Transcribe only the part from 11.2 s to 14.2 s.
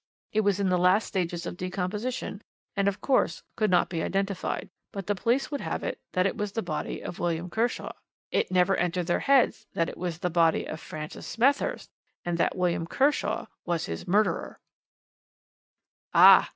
Smethurst, and that William Kershaw was his